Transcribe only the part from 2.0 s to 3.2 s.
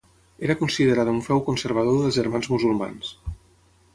dels Germans Musulmans.